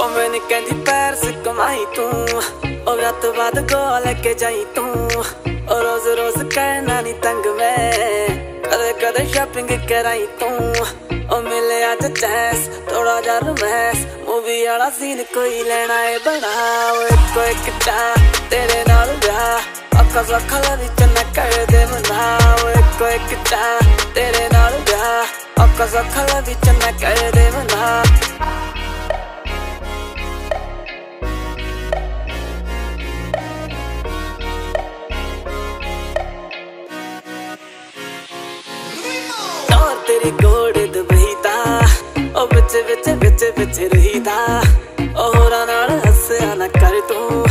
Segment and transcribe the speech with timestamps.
[0.00, 2.12] ਉਹ ਮੈਨੂੰ ਕਹਿੰਦੀ ਪੈਰ ਸੇ ਕਮਾਈ ਤੂੰ।
[2.88, 5.10] ਉਹ ਰਾਤ ਬਾਅਦ ਗੋਆ ਲੈ ਕੇ ਜਾਈ ਤੂੰ।
[5.70, 7.92] ਉਹ ਰੋਜ਼ ਰੋਜ਼ ਕਹਿਣਾ ਨਹੀਂ ਤੰਗ ਮੈਂ।
[8.64, 10.74] ਕਦੇ ਕਦੇ ਸ਼ਾਪਿੰਗ ਕਰਾਈ ਤੂੰ।
[11.32, 13.96] ਉਹ ਮਿਲੇ ਅੱਜ ਚੈਸ ਥੋੜਾ ਜਿਹਾ ਰਮੈਸ
[14.28, 18.14] ਮੂਵੀ ਵਾਲਾ ਸੀਨ ਕੋਈ ਲੈਣਾ ਏ ਬਣਾ ਓਏ ਕੋਈ ਕਿਤਾ
[18.50, 19.60] ਤੇਰੇ ਨਾਲ ਵਿਆਹ,
[20.00, 23.78] ਅੱਖਾਂ ਅੱਖਾਂ ਲਾ ਵਿੱਚ ਨਾ ਕਰ ਦੇ ਮਨਾ ਓਏ ਕੋਈ ਕਿਤਾ
[24.14, 25.24] ਤੇਰੇ ਨਾਲ ਵਿਆਹ,
[25.64, 27.79] ਅੱਖਾਂ ਅੱਖਾਂ ਲਾ ਵਿੱਚ ਨਾ ਕਰ ਦੇ ਮਨਾ
[40.20, 41.80] ਤੇਰੀ ਗੋੜੇ ਦਬਈਦਾ
[42.40, 44.62] ਉਹ ਵਿੱਚ ਵਿੱਚ ਵਿੱਚ ਵਿੱਚ ਰਹੀਦਾ।
[45.18, 47.46] ਉਹ ਹੋਰਾਂ ਨਾਲ ਹੱਸਿਆ ਨਾ ਕਰ ਤੂੰ।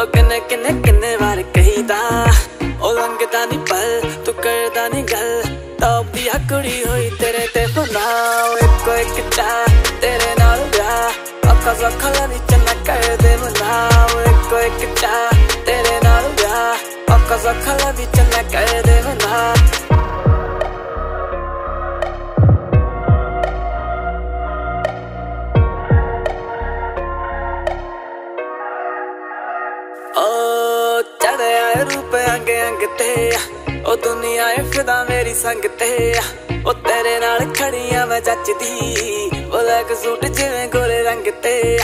[0.00, 2.26] ਉਹ ਕਿੰਨੇ ਕਿੰਨੇ ਕਿੰਨੇ ਵਾਰ ਕਹੀਦਾ।
[2.82, 5.42] ਉਹ ਲੰਘਦਾ ਨਹੀਂ ਪਲ ਤੂੰ ਕਰਦਾ ਨਹੀਂ ਗੱਲ।
[5.80, 9.66] ਟੌਪ ਦੀ ਆ ਕੁੜੀ ਹੋਈ ਤੇਰੇ ਤੇ ਫਨਾ ਇੱਕੋ ਇੱਕ ਚਾ
[10.00, 11.10] ਤੇਰੇ ਨਾਲ ਵਿਆਹ।
[11.52, 13.88] ਅੱਖਾਂ ਸੱਖਾਂ ਵਿੱਚ ਨਾ ਕਰ ਦੇ ਮਨਾ।
[14.20, 15.30] ਇੱਕੋ ਇੱਕ ਚਾ
[15.66, 16.74] ਤੇਰੇ ਨਾਲ ਵਿਆਹ।
[17.16, 18.17] ਅੱਖਾਂ ਸੱਖਾਂ ਵਿੱਚ
[31.80, 33.36] ਰੂਪ ਅੰਗ ਅੰਗ ਤੇ
[33.86, 36.14] ਓ ਦੁਨੀਆ ਏ ਫਿਦਾ ਮੇਰੀ ਸੰਗ ਤੇ
[36.66, 41.78] ਓ ਤੇਰੇ ਨਾਲ ਖੜੀਆਂ ਮੈਂ ਜੱਜਦੀ ਓ ਲੱਗ ਸੂਟ ਜਿਵੇਂ ਗੋਰੇ ਰੰਗ ਤੇ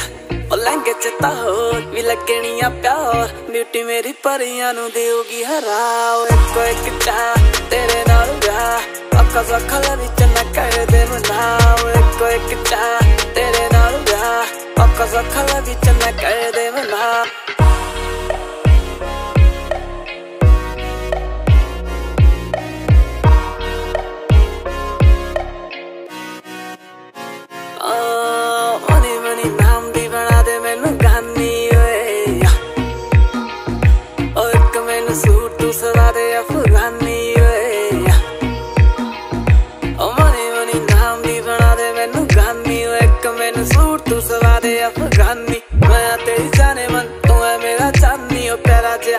[0.53, 6.27] ਓ ਲੰਘ ਚ ਤਾਂ ਹੋ ਵੀ ਲੱਗਣੀਆਂ ਪਿਆਰ ਬਿਊਟੀ ਮੇਰੀ ਪਰੀਆਂ ਨੂੰ ਦੇਊਗੀ ਹਰਾ। ਓ
[6.27, 7.35] ਇੱਕੋ ਇੱਕ ਚਾ
[7.71, 8.81] ਤੇਰੇ ਨਾਲ ਵਿਆਹ।
[9.21, 13.01] ਅੱਖਾਂ ਸੱਖਾਂ ਵਿੱਚ ਨਾ ਕਰ ਦੇ ਮਨਾ। ਓ ਇੱਕੋ ਇੱਕ ਚਾ
[13.35, 17.25] ਤੇਰੇ ਨਾਲ ਵਿਆਹ। ਅੱਖਾਂ ਸੱਖਾਂ ਵਿੱਚ ਨਾ ਕਰ ਦੇ ਮਨਾ।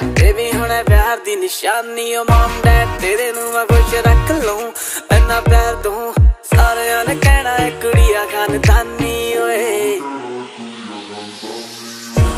[0.05, 3.65] ਪਿਆਰਾ ਜਿਹਾ ਇਹ ਵੀ ਹੁਣ ਹੈ ਪਿਆਰ ਦੀ ਨਿਸ਼ਾਨੀ ਓ ਮਮ ਡੈਡ ਤੇਰੇ ਨੂੰ ਮੈਂ
[3.65, 4.73] ਖੁਸ਼ ਰੱਖ ਲੂੰ
[5.17, 9.99] ਇੰਨਾ ਪਿਆਰ ਦੂੰ ਸਾਰਿਆਂ ਨੇ ਕਹਿਣਾ ਹੈ ਕੁੜੀਆ ਖਾਨਦਾਨੀ ਓਏ।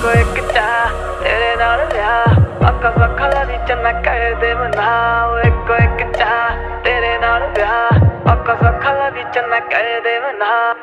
[0.02, 0.90] ਕੋਈ ਕਿਤਾ
[1.24, 2.26] ਤੇਰੇ ਨਾਲ ਵਿਆਹ
[2.70, 6.50] ਅੱਖਾਂ ਅੱਖਾਂ ਵਿੱਚ ਨਾ ਕਰ ਦੇ ਮਨਾ। ਓਏ ਕੋਈ ਕਿਤਾ
[6.84, 7.90] ਤੇਰੇ ਨਾਲ ਵਿਆਹ
[8.34, 10.76] ਅੱਖਾਂ ਅੱਖਾਂ ਵਿੱਚ ਨਾ ਕਰ ਦੇ ਮਨਾ।